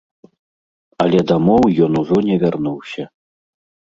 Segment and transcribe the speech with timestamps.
[1.03, 3.03] Але дамоў ён ужо не вярнуўся.